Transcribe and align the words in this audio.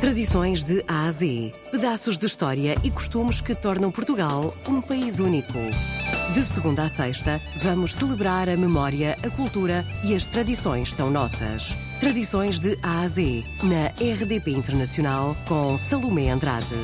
Tradições 0.00 0.62
de 0.62 0.84
A 0.86 1.06
a 1.06 1.10
Z. 1.10 1.52
Pedaços 1.72 2.16
de 2.16 2.24
história 2.24 2.76
e 2.84 2.90
costumes 2.90 3.40
que 3.40 3.52
tornam 3.52 3.90
Portugal 3.90 4.54
um 4.68 4.80
país 4.80 5.18
único. 5.18 5.58
De 6.32 6.44
segunda 6.44 6.84
a 6.84 6.88
sexta, 6.88 7.40
vamos 7.56 7.94
celebrar 7.94 8.48
a 8.48 8.56
memória, 8.56 9.16
a 9.24 9.30
cultura 9.30 9.84
e 10.04 10.14
as 10.14 10.24
tradições 10.24 10.92
tão 10.92 11.10
nossas. 11.10 11.74
Tradições 11.98 12.60
de 12.60 12.78
A 12.80 13.00
a 13.00 13.08
Z, 13.08 13.42
na 13.64 13.88
RDP 13.88 14.52
Internacional, 14.52 15.36
com 15.48 15.76
Salomé 15.76 16.30
Andrade. 16.30 16.76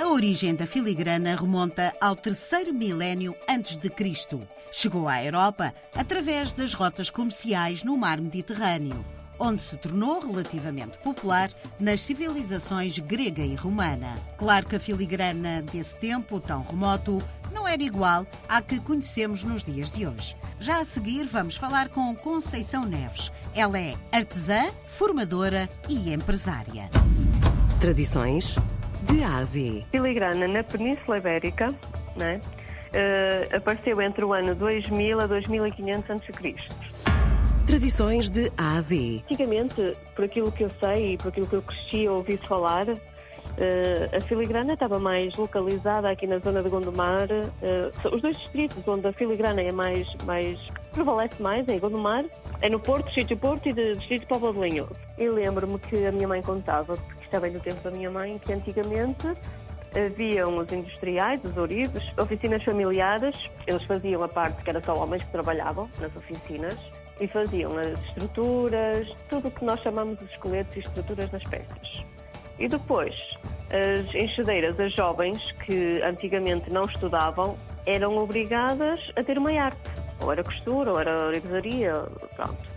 A 0.00 0.06
origem 0.06 0.54
da 0.54 0.64
filigrana 0.64 1.34
remonta 1.34 1.92
ao 2.00 2.14
terceiro 2.14 2.72
milénio 2.72 3.34
antes 3.48 3.76
de 3.76 3.90
Cristo. 3.90 4.40
Chegou 4.70 5.08
à 5.08 5.24
Europa 5.24 5.74
através 5.96 6.52
das 6.52 6.72
rotas 6.72 7.10
comerciais 7.10 7.82
no 7.82 7.98
mar 7.98 8.20
Mediterrâneo 8.20 9.04
onde 9.38 9.60
se 9.60 9.76
tornou 9.76 10.20
relativamente 10.20 10.96
popular 10.98 11.50
nas 11.78 12.00
civilizações 12.00 12.98
grega 12.98 13.42
e 13.42 13.54
romana. 13.54 14.16
Claro 14.38 14.66
que 14.66 14.76
a 14.76 14.80
filigrana 14.80 15.62
desse 15.62 15.98
tempo 15.98 16.40
tão 16.40 16.62
remoto 16.62 17.22
não 17.52 17.66
era 17.66 17.82
igual 17.82 18.26
à 18.48 18.60
que 18.60 18.80
conhecemos 18.80 19.44
nos 19.44 19.62
dias 19.62 19.92
de 19.92 20.06
hoje. 20.06 20.36
Já 20.60 20.80
a 20.80 20.84
seguir 20.84 21.24
vamos 21.24 21.56
falar 21.56 21.88
com 21.88 22.14
Conceição 22.14 22.84
Neves. 22.84 23.30
Ela 23.54 23.78
é 23.78 23.94
artesã, 24.12 24.70
formadora 24.86 25.68
e 25.88 26.12
empresária. 26.12 26.88
Tradições 27.80 28.56
de 29.02 29.22
Ásia. 29.22 29.84
Filigrana 29.90 30.48
na 30.48 30.62
Península 30.62 31.18
Ibérica, 31.18 31.74
né? 32.16 32.40
Uh, 32.94 33.56
apareceu 33.56 34.00
entre 34.00 34.24
o 34.24 34.32
ano 34.32 34.54
2000 34.54 35.20
a 35.20 35.26
2500 35.26 36.10
a.C. 36.10 37.13
Tradições 37.74 38.30
de 38.30 38.52
A 38.56 38.76
a 38.76 38.80
Z. 38.80 39.24
Antigamente, 39.24 39.96
por 40.14 40.24
aquilo 40.24 40.52
que 40.52 40.62
eu 40.62 40.70
sei 40.78 41.14
e 41.14 41.16
por 41.18 41.30
aquilo 41.30 41.44
que 41.44 41.56
eu 41.56 41.62
cresci 41.62 42.06
a 42.06 42.12
ouvir 42.12 42.38
falar, 42.38 42.86
Uh, 43.54 44.16
a 44.16 44.20
filigrana 44.20 44.72
estava 44.72 44.98
mais 44.98 45.36
localizada 45.36 46.10
aqui 46.10 46.26
na 46.26 46.38
zona 46.38 46.60
de 46.60 46.68
Gondomar. 46.68 47.28
Uh, 47.30 48.12
os 48.12 48.20
dois 48.20 48.36
distritos 48.36 48.82
onde 48.88 49.06
a 49.06 49.12
filigrana 49.12 49.62
é 49.62 49.70
mais, 49.70 50.12
mais 50.24 50.58
prevalece 50.92 51.40
mais 51.40 51.68
é 51.68 51.74
em 51.74 51.78
Gondomar, 51.78 52.24
é 52.60 52.68
no 52.68 52.80
Porto, 52.80 53.14
Sítio 53.14 53.36
Porto 53.36 53.68
e 53.68 53.72
de 53.72 53.94
Distrito 53.94 54.26
Póvoa 54.26 54.52
de 54.52 54.58
Linhoso. 54.58 54.96
E 55.16 55.28
lembro-me 55.28 55.78
que 55.78 56.04
a 56.04 56.10
minha 56.10 56.26
mãe 56.26 56.42
contava, 56.42 56.96
porque 56.96 57.24
estava 57.24 57.48
no 57.48 57.60
tempo 57.60 57.80
da 57.84 57.92
minha 57.92 58.10
mãe, 58.10 58.40
que 58.44 58.52
antigamente 58.52 59.28
haviam 59.94 60.56
os 60.56 60.72
industriais, 60.72 61.40
os 61.44 61.56
ourives, 61.56 62.02
oficinas 62.18 62.64
familiares, 62.64 63.36
eles 63.68 63.84
faziam 63.84 64.20
a 64.24 64.28
parte 64.28 64.64
que 64.64 64.70
era 64.70 64.82
só 64.82 64.96
homens 65.00 65.22
que 65.22 65.30
trabalhavam 65.30 65.88
nas 66.00 66.14
oficinas, 66.16 66.76
e 67.20 67.26
faziam 67.26 67.76
as 67.78 67.98
estruturas, 68.06 69.08
tudo 69.28 69.48
o 69.48 69.50
que 69.50 69.64
nós 69.64 69.80
chamamos 69.80 70.18
de 70.18 70.24
esqueletos 70.26 70.76
e 70.76 70.80
estruturas 70.80 71.30
nas 71.30 71.42
peças. 71.44 72.04
E 72.58 72.68
depois, 72.68 73.14
as 73.70 74.14
enxadeiras, 74.14 74.78
as 74.78 74.94
jovens 74.94 75.52
que 75.64 76.00
antigamente 76.02 76.70
não 76.70 76.84
estudavam, 76.84 77.56
eram 77.86 78.16
obrigadas 78.16 79.00
a 79.16 79.22
ter 79.22 79.38
uma 79.38 79.50
arte. 79.50 79.90
Ou 80.20 80.32
era 80.32 80.44
costura, 80.44 80.92
ou 80.92 81.00
era 81.00 81.26
orivesaria, 81.26 81.94
pronto. 82.36 82.74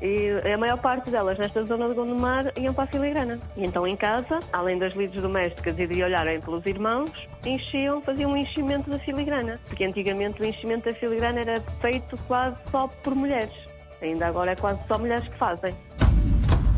E 0.00 0.30
a 0.52 0.58
maior 0.58 0.78
parte 0.78 1.10
delas 1.10 1.38
nesta 1.38 1.64
zona 1.64 1.88
de 1.88 1.94
Gondomar 1.94 2.52
iam 2.56 2.74
para 2.74 2.84
a 2.84 2.86
filigrana. 2.86 3.38
E 3.56 3.64
então 3.64 3.86
em 3.86 3.96
casa, 3.96 4.40
além 4.52 4.78
das 4.78 4.94
lides 4.94 5.20
domésticas 5.20 5.78
e 5.78 5.86
de 5.86 6.02
olharem 6.02 6.40
pelos 6.40 6.64
irmãos, 6.66 7.26
enchiam, 7.44 8.02
faziam 8.02 8.32
um 8.32 8.36
enchimento 8.36 8.90
da 8.90 8.98
filigrana. 8.98 9.58
Porque 9.66 9.84
antigamente 9.84 10.40
o 10.42 10.44
enchimento 10.44 10.84
da 10.84 10.92
filigrana 10.92 11.40
era 11.40 11.60
feito 11.80 12.16
quase 12.26 12.56
só 12.70 12.86
por 13.02 13.14
mulheres. 13.14 13.75
Ainda 14.02 14.26
agora 14.26 14.52
é 14.52 14.56
quase 14.56 14.80
só 14.86 14.98
mulheres 14.98 15.26
que 15.28 15.36
fazem. 15.36 15.74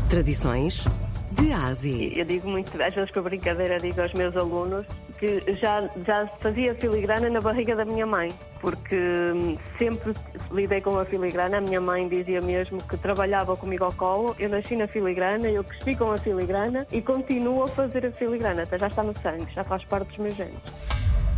Tradições 0.09 0.85
de 1.31 1.51
Ásia. 1.53 2.19
Eu 2.19 2.25
digo 2.25 2.49
muito, 2.49 2.81
às 2.81 2.93
vezes 2.93 3.11
com 3.11 3.21
brincadeira, 3.21 3.79
digo 3.79 4.01
aos 4.01 4.13
meus 4.13 4.35
alunos 4.35 4.85
que 5.19 5.43
já, 5.53 5.87
já 6.05 6.25
fazia 6.39 6.73
filigrana 6.73 7.29
na 7.29 7.41
barriga 7.41 7.75
da 7.75 7.83
minha 7.83 8.05
mãe, 8.05 8.33
porque 8.61 8.95
hum, 8.95 9.57
sempre 9.77 10.13
lidei 10.49 10.79
com 10.79 10.97
a 10.97 11.03
filigrana. 11.03 11.57
A 11.57 11.61
minha 11.61 11.81
mãe 11.81 12.07
dizia 12.07 12.39
mesmo 12.39 12.81
que 12.81 12.95
trabalhava 12.95 13.55
comigo 13.57 13.83
ao 13.83 13.91
colo. 13.91 14.33
Eu 14.39 14.47
nasci 14.47 14.77
na 14.77 14.87
filigrana, 14.87 15.49
eu 15.49 15.63
cresci 15.63 15.95
com 15.95 16.09
a 16.11 16.17
filigrana 16.17 16.87
e 16.91 17.01
continuo 17.01 17.63
a 17.63 17.67
fazer 17.67 18.05
a 18.05 18.11
filigrana. 18.11 18.63
Até 18.63 18.79
já 18.79 18.87
está 18.87 19.03
no 19.03 19.13
sangue, 19.19 19.51
já 19.53 19.63
faz 19.63 19.83
parte 19.83 20.07
dos 20.07 20.17
meus 20.19 20.35
genes. 20.35 20.57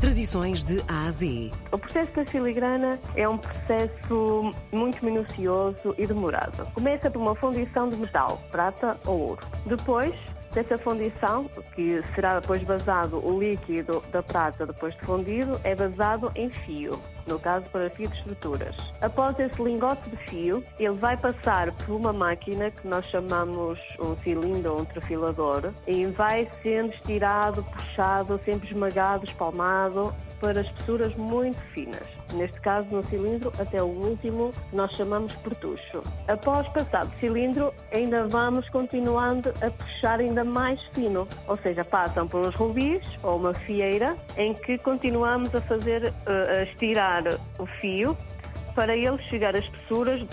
Tradições 0.01 0.63
de 0.63 0.81
A 0.87 1.05
a 1.05 1.11
Z. 1.11 1.51
O 1.71 1.77
processo 1.77 2.11
da 2.15 2.25
filigrana 2.25 2.99
é 3.15 3.29
um 3.29 3.37
processo 3.37 4.51
muito 4.71 5.05
minucioso 5.05 5.93
e 5.95 6.07
demorado. 6.07 6.65
Começa 6.73 7.11
por 7.11 7.21
uma 7.21 7.35
fundição 7.35 7.87
de 7.87 7.97
metal, 7.97 8.41
prata 8.49 8.97
ou 9.05 9.19
ouro. 9.19 9.45
Depois 9.63 10.15
dessa 10.51 10.77
fundição, 10.77 11.45
que 11.75 12.01
será 12.13 12.39
depois 12.39 12.61
basado 12.63 13.25
o 13.25 13.39
líquido 13.39 14.03
da 14.11 14.21
prata 14.21 14.65
depois 14.65 14.93
de 14.93 15.01
fundido, 15.01 15.59
é 15.63 15.75
basado 15.75 16.31
em 16.35 16.49
fio, 16.49 16.99
no 17.27 17.39
caso 17.39 17.65
para 17.71 17.89
fio 17.89 18.07
de 18.09 18.17
estruturas. 18.17 18.75
Após 19.01 19.39
esse 19.39 19.61
lingote 19.61 20.09
de 20.09 20.17
fio, 20.17 20.63
ele 20.79 20.95
vai 20.95 21.17
passar 21.17 21.71
por 21.71 21.95
uma 21.95 22.13
máquina 22.13 22.71
que 22.71 22.87
nós 22.87 23.05
chamamos 23.05 23.79
um 23.99 24.15
cilindro 24.17 24.73
ou 24.73 24.81
um 24.81 24.85
trafilador 24.85 25.71
e 25.87 26.05
vai 26.07 26.47
sendo 26.61 26.93
estirado, 26.93 27.63
puxado, 27.63 28.39
sempre 28.43 28.71
esmagado, 28.71 29.25
espalmado 29.25 30.13
para 30.41 30.61
espessuras 30.61 31.15
muito 31.15 31.59
finas. 31.73 32.01
Neste 32.33 32.59
caso, 32.59 32.87
no 32.89 33.05
cilindro, 33.05 33.53
até 33.59 33.81
o 33.81 33.85
último, 33.85 34.51
nós 34.73 34.91
chamamos 34.91 35.33
pertucho. 35.35 36.03
Após 36.27 36.67
passar 36.69 37.05
do 37.05 37.13
cilindro, 37.19 37.73
ainda 37.91 38.27
vamos 38.27 38.67
continuando 38.69 39.53
a 39.61 39.69
puxar 39.69 40.19
ainda 40.19 40.43
mais 40.43 40.81
fino, 40.93 41.27
ou 41.47 41.55
seja, 41.55 41.85
passam 41.85 42.27
por 42.27 42.45
uns 42.45 42.55
rubis 42.55 43.01
ou 43.21 43.37
uma 43.37 43.53
fieira 43.53 44.17
em 44.35 44.53
que 44.53 44.77
continuamos 44.79 45.53
a 45.53 45.61
fazer, 45.61 46.05
eh, 46.25 46.59
a 46.59 46.63
estirar 46.63 47.23
o 47.59 47.65
fio 47.65 48.17
para 48.73 48.95
ele 48.95 49.17
chegar 49.23 49.55
às 49.55 49.63
espessuras 49.63 50.25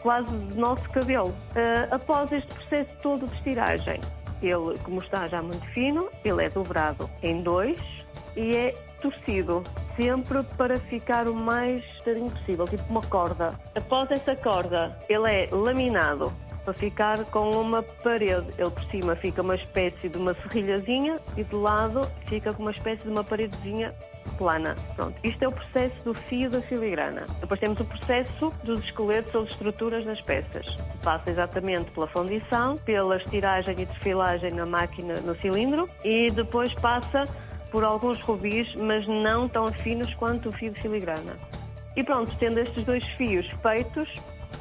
quase 0.00 0.28
do 0.28 0.60
nosso 0.60 0.88
cabelo. 0.90 1.28
Uh, 1.28 1.94
após 1.94 2.32
este 2.32 2.52
processo 2.54 2.90
todo 3.02 3.26
de 3.26 3.34
estiragem, 3.34 4.00
ele, 4.42 4.78
como 4.82 5.00
está 5.00 5.26
já 5.28 5.42
muito 5.42 5.64
fino, 5.68 6.08
ele 6.24 6.44
é 6.44 6.50
dobrado 6.50 7.08
em 7.22 7.40
dois 7.42 7.78
e 8.36 8.56
é 8.56 8.74
torcido, 9.02 9.62
sempre 9.96 10.42
para 10.56 10.78
ficar 10.78 11.28
o 11.28 11.34
mais 11.34 11.82
estarinho 11.96 12.30
possível, 12.30 12.66
tipo 12.66 12.84
uma 12.88 13.02
corda. 13.02 13.52
Após 13.74 14.10
essa 14.10 14.34
corda, 14.36 14.96
ele 15.08 15.30
é 15.30 15.48
laminado 15.50 16.32
para 16.64 16.72
ficar 16.72 17.24
com 17.26 17.50
uma 17.50 17.82
parede. 17.82 18.46
Ele 18.58 18.70
por 18.70 18.84
cima 18.84 19.16
fica 19.16 19.42
uma 19.42 19.54
espécie 19.54 20.08
de 20.08 20.16
uma 20.16 20.34
serrilhazinha 20.34 21.18
e 21.36 21.44
de 21.44 21.54
lado 21.54 22.06
fica 22.26 22.52
com 22.52 22.62
uma 22.62 22.70
espécie 22.70 23.02
de 23.02 23.08
uma 23.08 23.24
paredezinha 23.24 23.94
plana. 24.38 24.74
Pronto, 24.94 25.14
isto 25.22 25.42
é 25.42 25.48
o 25.48 25.52
processo 25.52 26.04
do 26.04 26.14
fio 26.14 26.50
da 26.50 26.60
filigrana. 26.60 27.26
Depois 27.40 27.60
temos 27.60 27.80
o 27.80 27.84
processo 27.84 28.52
dos 28.64 28.80
esqueletos 28.82 29.34
ou 29.34 29.44
estruturas 29.44 30.06
das 30.06 30.20
peças. 30.20 30.76
Passa 31.02 31.30
exatamente 31.30 31.90
pela 31.90 32.06
fundição, 32.06 32.76
pela 32.78 33.16
estiragem 33.16 33.74
e 33.80 33.84
desfilagem 33.84 34.52
na 34.52 34.66
máquina 34.66 35.20
no 35.20 35.36
cilindro 35.36 35.88
e 36.04 36.30
depois 36.30 36.72
passa 36.74 37.24
por 37.72 37.82
alguns 37.82 38.20
rubis, 38.20 38.74
mas 38.76 39.08
não 39.08 39.48
tão 39.48 39.66
finos 39.72 40.14
quanto 40.14 40.50
o 40.50 40.52
fio 40.52 40.70
de 40.70 40.80
filigrana. 40.80 41.36
E 41.96 42.04
pronto, 42.04 42.34
tendo 42.38 42.58
estes 42.58 42.84
dois 42.84 43.04
fios 43.04 43.46
feitos, 43.62 44.14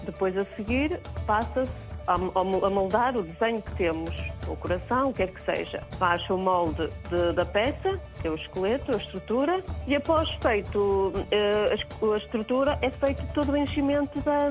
depois 0.05 0.35
a 0.37 0.45
seguir 0.45 0.99
passa-se 1.27 1.91
a 2.07 2.69
moldar 2.69 3.15
o 3.15 3.23
desenho 3.23 3.61
que 3.61 3.75
temos, 3.75 4.15
o 4.47 4.55
coração, 4.55 5.09
o 5.09 5.13
que 5.13 5.25
quer 5.25 5.33
que 5.33 5.41
seja. 5.43 5.83
Baixa 5.97 6.33
o 6.33 6.37
molde 6.37 6.89
de, 7.09 7.31
da 7.33 7.45
peça, 7.45 7.99
é 8.23 8.29
o 8.29 8.35
esqueleto, 8.35 8.91
a 8.91 8.97
estrutura, 8.97 9.63
e 9.87 9.95
após 9.95 10.29
feito 10.41 11.13
eh, 11.29 11.73
a, 11.73 12.17
estrutura, 12.17 12.77
é 12.81 12.89
feito 12.89 13.23
todo 13.33 13.51
o 13.51 13.57
enchimento 13.57 14.19
da, 14.21 14.49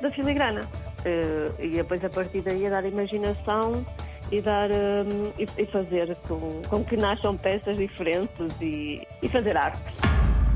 da 0.00 0.10
filigrana. 0.10 0.62
Eh, 1.04 1.50
e 1.60 1.68
depois, 1.68 2.04
a 2.04 2.10
partir 2.10 2.40
daí, 2.40 2.66
a 2.66 2.70
dar 2.70 2.84
imaginação 2.84 3.86
e 4.30 4.40
dar 4.40 4.70
um, 4.70 5.32
e, 5.38 5.48
e, 5.56 5.66
fazer 5.66 6.16
com, 6.26 6.62
com, 6.68 6.84
que 6.84 6.96
nasçam 6.96 7.36
peças 7.36 7.76
diferentes 7.76 8.54
e, 8.60 9.06
e 9.22 9.28
fazer 9.28 9.56
arte. 9.56 9.80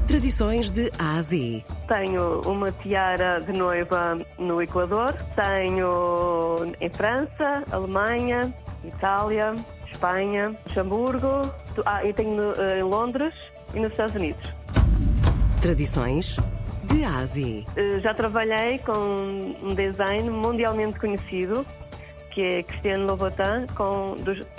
Tradições 0.07 0.71
de 0.71 0.91
Ásia. 0.99 1.65
Tenho 1.89 2.41
uma 2.43 2.71
tiara 2.71 3.41
de 3.41 3.53
noiva 3.53 4.19
no 4.39 4.61
Equador, 4.61 5.15
tenho 5.35 6.73
em 6.81 6.89
França, 6.91 7.65
Alemanha, 7.71 8.53
Itália, 8.85 9.55
Espanha, 9.91 10.55
Luxemburgo, 10.67 11.51
ah, 11.87 12.05
e 12.05 12.13
tenho 12.13 12.53
eh, 12.57 12.81
em 12.81 12.83
Londres 12.83 13.35
e 13.73 13.81
nos 13.81 13.93
Estados 13.93 14.15
Unidos. 14.17 14.53
Tradições 15.63 16.37
de 16.85 17.05
Ásia. 17.05 17.65
Eh, 17.77 18.01
já 18.01 18.13
trabalhei 18.13 18.79
com 18.81 18.93
um 19.63 19.75
design 19.75 20.29
mundialmente 20.29 20.99
conhecido 20.99 21.65
que 22.33 22.43
é 22.43 22.63
Cristiano 22.63 23.07
Louboutin, 23.07 23.67
com 23.77 24.17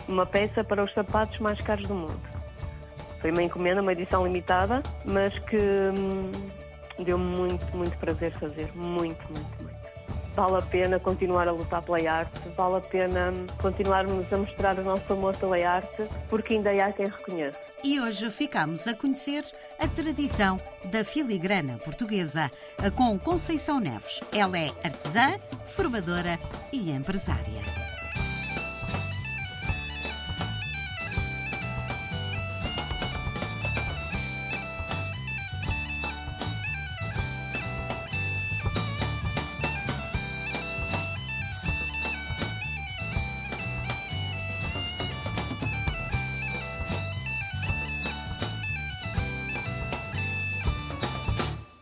uma 0.08 0.26
peça 0.26 0.64
para 0.64 0.84
os 0.84 0.94
sapatos 0.94 1.40
mais 1.40 1.60
caros 1.60 1.88
do 1.88 1.96
mundo. 1.96 2.20
Foi 3.20 3.32
uma 3.32 3.42
encomenda, 3.42 3.82
uma 3.82 3.92
edição 3.92 4.26
limitada, 4.26 4.84
mas 5.04 5.38
que 5.40 5.58
hum, 5.58 6.32
deu 7.00 7.18
muito, 7.18 7.66
muito 7.76 7.98
prazer 7.98 8.32
fazer. 8.34 8.72
Muito, 8.76 9.24
muito, 9.32 9.64
muito. 9.64 9.84
vale 10.36 10.58
a 10.58 10.62
pena 10.62 11.00
continuar 11.00 11.48
a 11.48 11.52
lutar 11.52 11.82
pela 11.82 12.12
arte, 12.12 12.50
vale 12.56 12.78
a 12.78 12.82
pena 12.82 13.34
continuarmos 13.60 14.32
a 14.32 14.38
mostrar 14.38 14.78
o 14.78 14.84
nosso 14.84 15.12
amor 15.12 15.36
pela 15.36 15.58
arte, 15.68 16.04
porque 16.30 16.54
ainda 16.54 16.70
há 16.72 16.92
quem 16.92 17.08
reconheça. 17.08 17.73
E 17.84 18.00
hoje 18.00 18.30
ficamos 18.30 18.88
a 18.88 18.94
conhecer 18.94 19.44
a 19.78 19.86
tradição 19.88 20.58
da 20.86 21.04
filigrana 21.04 21.78
portuguesa 21.80 22.50
com 22.96 23.20
Conceição 23.20 23.78
Neves. 23.80 24.22
Ela 24.32 24.58
é 24.58 24.68
artesã, 24.84 25.38
formadora 25.76 26.40
e 26.72 26.92
empresária. 26.92 27.83